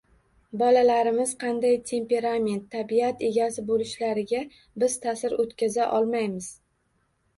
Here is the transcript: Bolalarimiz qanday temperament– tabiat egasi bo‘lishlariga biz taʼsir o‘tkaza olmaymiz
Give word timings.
Bolalarimiz 0.59 1.33
qanday 1.43 1.75
temperament– 1.91 2.65
tabiat 2.75 3.21
egasi 3.29 3.67
bo‘lishlariga 3.69 4.41
biz 4.85 4.97
taʼsir 5.07 5.37
o‘tkaza 5.45 5.91
olmaymiz 5.99 6.49